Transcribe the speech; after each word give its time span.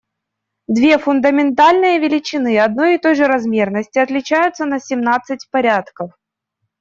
Две 0.67 0.97
фундаментальные 0.97 1.99
величины 1.99 2.57
одной 2.57 2.95
и 2.95 2.97
той 2.97 3.13
же 3.13 3.27
размерности 3.27 3.99
отличаются 3.99 4.65
на 4.65 4.79
семнадцать 4.79 5.47
порядков. 5.51 6.11